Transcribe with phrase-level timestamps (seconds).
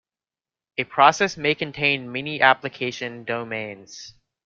[0.79, 4.15] A process may contain many application domains.